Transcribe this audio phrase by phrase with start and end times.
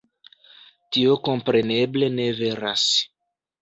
[0.97, 2.91] Tio kompreneble ne veras.